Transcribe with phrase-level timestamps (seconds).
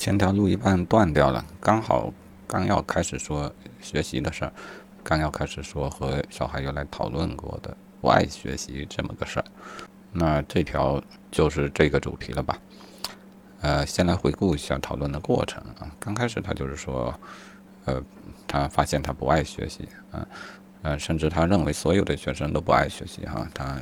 [0.00, 2.10] 前条路一半断掉了，刚好
[2.46, 3.52] 刚要开始说
[3.82, 4.52] 学习的事儿，
[5.04, 9.44] 刚要开始说和小孩原来讨论过的不爱学习这么个事儿，
[10.10, 12.58] 那这条就是这个主题了吧？
[13.60, 15.94] 呃，先来回顾一下讨论的过程啊。
[16.00, 17.14] 刚开始他就是说，
[17.84, 18.02] 呃，
[18.46, 20.26] 他发现他不爱学习，啊，
[20.80, 23.46] 呃，甚至他认为所有的学生都不爱学习哈。
[23.52, 23.78] 他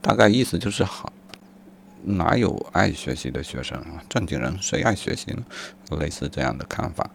[0.00, 1.12] 大概意思就是好，
[2.02, 4.02] 哪有爱学习的学生啊？
[4.08, 5.44] 正经人谁爱学习呢？
[5.98, 7.08] 类似这样的看法。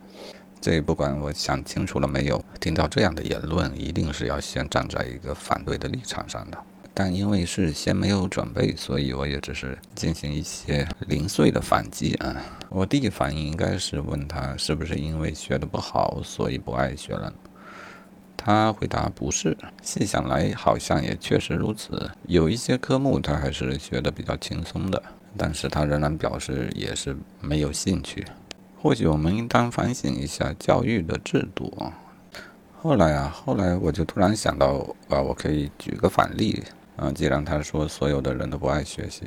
[0.61, 6.57] 这不管我想清楚了没有，听到这样的言论，一定是要先站在一个反对的立场上的。
[6.93, 12.35] 但因为事先没有准备，所以我也只是进行一些零碎的反击啊。
[12.69, 17.33] 我第一反应应该是问他是不是因为学的不好，所以不爱学了。
[18.45, 19.55] 他回答不是。
[19.81, 22.11] 细想来，好像也确实如此。
[22.27, 25.01] 有一些科目他还是学的比较轻松的，
[25.37, 28.25] 但是他仍然表示也是没有兴趣。
[28.81, 31.97] 或许我们应当反省一下教育的制度啊。
[32.81, 36.61] 后来啊，后来我就突然想到啊，我可以举个反例。
[36.97, 39.23] 啊，既然他说所有的人都不爱学习，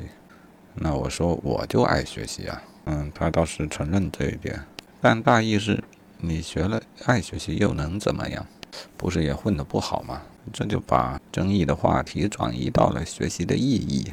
[0.75, 2.61] 那我说我就爱学习啊。
[2.85, 4.63] 嗯，他倒是承认这一点，
[5.01, 5.83] 但大意是，
[6.19, 8.45] 你学了爱学习又能怎么样？
[8.95, 10.21] 不是也混得不好吗？
[10.53, 14.09] 这就把争议的话题转移到了学习的意义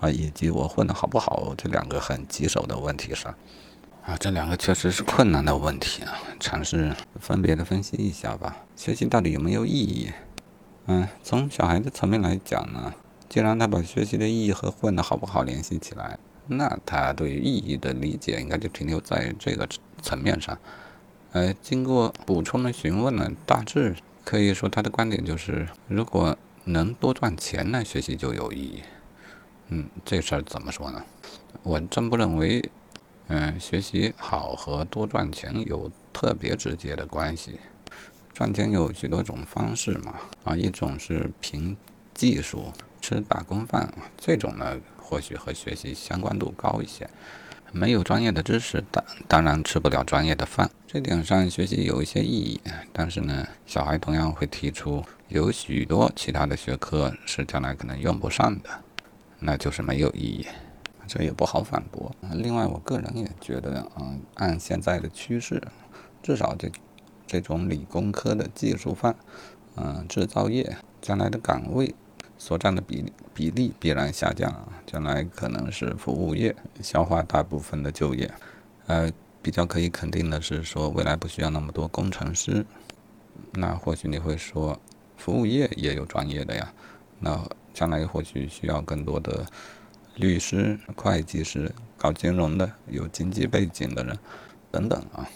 [0.00, 3.34] 啊，以及我混得好不好这两个很棘手的问题上。
[4.04, 8.56] 啊，这两个确实是困难的问题啊，尝试分别的分析一下吧。
[8.76, 10.10] 学习到底有没有意义？
[10.86, 12.94] 嗯，从小孩的层面来讲呢，
[13.28, 19.68] 既然他把学习的意义和混得好不好联系起来，那他对意义的理解应该就停留在这个
[20.00, 20.56] 层面上。
[21.32, 23.94] 呃，经过补充的询问呢，大致
[24.28, 28.82] 可以说他的观点就是，如果能多赚钱，那学习就有意义。
[29.68, 31.02] 嗯，这事儿怎么说呢？
[31.62, 32.62] 我真不认为，
[33.28, 37.58] 嗯，学习好和多赚钱有特别直接的关系。
[38.34, 41.74] 赚钱有许多种方式嘛，啊，一种是凭
[42.12, 47.08] 技术吃打工饭，这种呢或许和学习相关度高一些。
[47.72, 50.70] 没有专业的知识，当当然吃不了专业的饭。
[50.86, 52.60] 这点上学习有一些意义，
[52.92, 58.70] 但是呢，小孩同样会提出有许多其他的学科是将来可能用不上的，
[59.38, 60.46] 那就是没有意义。
[61.06, 62.14] 这也不好反驳。
[62.32, 65.62] 另外，我个人也觉得，嗯，按现在的趋势，
[66.22, 66.70] 至少这。
[67.30, 69.14] 这种理工科的技术范，
[69.76, 71.94] 嗯，制造业将来的岗位
[72.38, 78.32] 所占的比比例必然下降啊，将来可能是服务业消化大部分的就业。
[78.86, 79.12] 呃，
[79.42, 82.64] 比较可以肯定的是说，未来不需要那么多工程师。
[83.52, 84.80] 那或许你会说，
[85.16, 86.72] 服务业也有专业的呀，
[87.20, 87.44] 那
[87.74, 89.44] 将来或许需要更多的
[90.16, 94.18] 律师、会计师、搞金融的、有经济背景的人
[94.70, 95.28] 等等啊。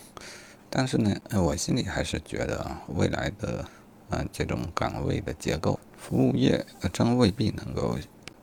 [0.71, 3.65] 但是呢，我心里还是觉得啊，未来的，
[4.11, 7.97] 嗯，这种岗位的结构，服务业真未必能够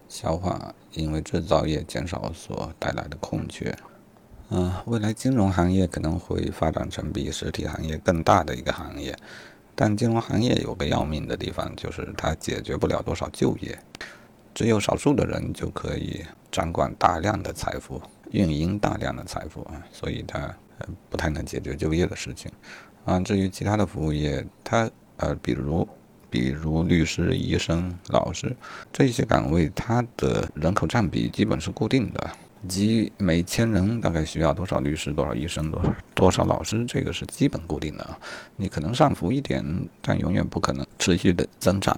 [0.08, 3.78] 消化，因为制造业减少所带来的空缺。
[4.50, 9.14] 嗯，未来金融行业可能会发展成比实体行业更大的一个行业，
[9.76, 13.78] 但金融行业有个要命的地方，就是它解决不了多少就业，
[14.54, 20.56] 只有少数的人就可以掌管大量的财富，运营大量的财富啊，所以它。
[21.10, 22.50] 不太能解决就业的事情，
[23.04, 25.86] 啊，至于其他的服务业，它呃，比如
[26.30, 28.56] 比如律师、医生、老师
[28.94, 32.30] 这些岗位，它的人口占比基本是固定的，
[32.68, 38.18] 即每千人大概需要多少律师、多少医生、多少多少老师，这个是基本固定的。
[38.56, 39.64] 你可能上浮一点，
[40.02, 41.98] 但永远不可能持续的增长。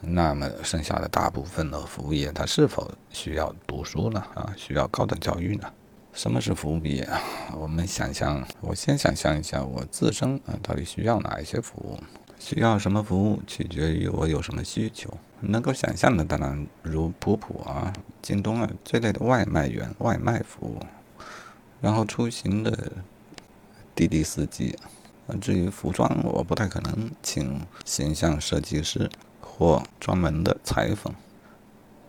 [0.00, 4.24] 那么剩下的大部分的服务业，它是否需要读书呢？
[4.34, 5.70] 啊，需要高等教育呢？
[6.14, 7.20] 什么是服务业啊？
[7.54, 11.98] 我们想象，我先想象一下我自身啊，到底需要哪一些服务？
[12.40, 15.16] 需要什么服务，取决于我有什么需求。
[15.40, 20.80] 能够想象的，当然如普普啊、京东啊这类的外卖员、外卖服务，
[21.80, 22.92] 然后出行的
[23.94, 24.76] 滴滴司机。
[25.40, 29.08] 至于服装，我不太可能请形象设计师
[29.40, 31.14] 或专门的裁缝。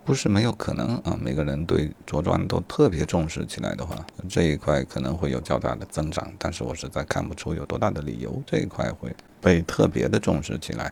[0.04, 1.16] 不是没有可能啊！
[1.22, 6.34] 每个人对着装都特别重视起来的话，这一块可能会有较大的增长。
[6.40, 10.92] 但是我实在看不出有多大的理由这一块会被特别的重视起来。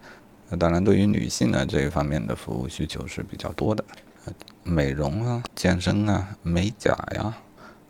[0.50, 3.84] 那当然，对于女性呢，这一方面的服务需求是比较多的，
[4.64, 7.38] 美容啊、健身啊、美甲呀，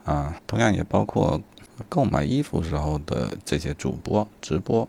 [0.03, 1.41] 啊，同样也包括
[1.87, 4.85] 购买衣服时候的这些主播直播，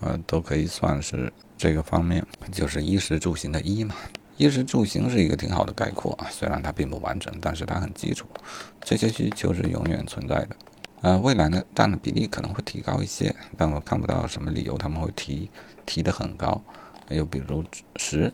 [0.00, 3.94] 呃，都可以算是这个方面，就是衣食住行的衣嘛。
[4.38, 8.26] 衣食住行是一个挺好的概括啊，虽然它并不完整，但是它很基础。
[8.80, 10.56] 这些需求是永远存在的。
[11.02, 15.50] 呃，未来呢占的比例可能会提高一些，但我看不到什么理由他们会提
[15.86, 16.62] 提的很高。
[17.08, 17.64] 又比如
[17.96, 18.32] 十，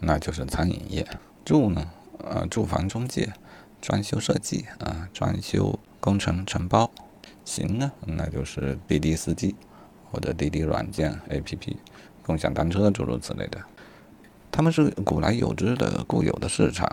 [0.00, 1.04] 那就是餐饮业；
[1.44, 3.32] 住呢，呃，住房中介、
[3.80, 6.90] 装修设计啊、装修工程承包；
[7.44, 9.54] 行呢，那就是滴滴司机
[10.10, 11.76] 或者滴滴软件 APP、
[12.24, 13.60] 共享单车诸如此类的。
[14.50, 16.90] 他们是古来有之的固有的市场。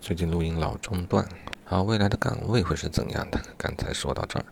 [0.00, 1.26] 最近录音老中断。
[1.68, 3.40] 好，未来的岗位会是怎样的？
[3.58, 4.44] 刚才说到这儿，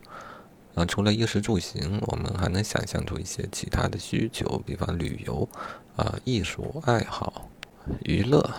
[0.75, 5.49] 啊，除了衣食住行，我们还能想象出一些其他的需求，比方旅游、
[5.95, 7.49] 啊，艺术爱好、
[8.03, 8.51] 娱乐，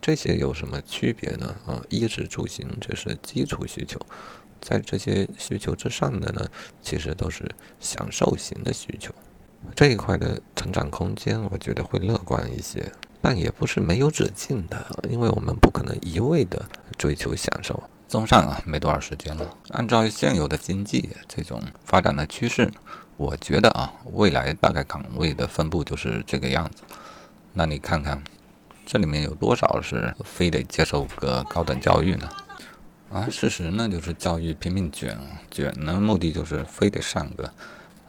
[0.00, 1.54] 这些有什么区别呢？
[1.64, 4.00] 啊，衣食住行这是基础需求，
[4.60, 6.44] 在这些需求之上的呢，
[6.82, 7.48] 其实都是
[7.78, 9.14] 享受型的需求。
[9.76, 12.90] 这一块的成长空间，我觉得会乐观一些，
[13.22, 16.60] 但也不是没有止境的，因为我们不可能一味的
[16.98, 17.80] 追求享受。
[18.10, 19.56] 综上啊，没多少时间了。
[19.68, 22.68] 按照现有的经济这种发展的趋势，
[23.16, 26.82] 我觉得啊，未来大概岗位的分布就是这个样子。
[27.52, 28.20] 那你看看，
[28.84, 32.28] 这里面有多少是非得接受个高等教育呢？
[33.12, 35.16] 啊，事实呢就是教育拼命卷，
[35.48, 37.48] 卷呢目的就是非得上个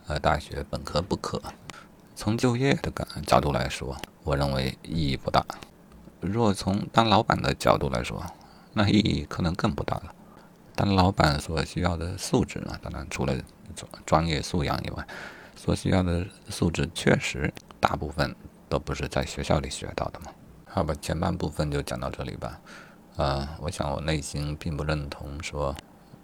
[0.07, 1.39] 呃大学本科不可。
[2.15, 5.45] 从就业的角角度来说，我认为意义不大。
[6.19, 8.25] 若从当老板的角度来说，
[8.73, 10.15] 那意义可能更不大了。
[10.75, 12.79] 当老板所需要的素质呢？
[12.81, 13.35] 当然除了
[13.75, 15.05] 专专业素养以外，
[15.55, 18.33] 所需要的素质确实大部分
[18.69, 20.31] 都不是在学校里学到的嘛。
[20.65, 22.59] 好吧，前半部分就讲到这里吧。
[23.17, 25.75] 呃，我想我内心并不认同说，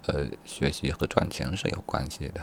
[0.06, 2.42] 呃，学习和赚钱是有关系的，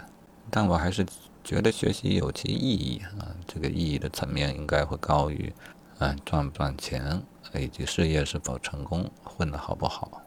[0.50, 1.04] 但我还是
[1.42, 3.34] 觉得学习有其意义啊。
[3.46, 5.50] 这个意义的层面应该会高于，
[5.98, 7.22] 嗯，赚不赚钱。
[7.54, 10.23] 以及事业是否成功，混得好不好？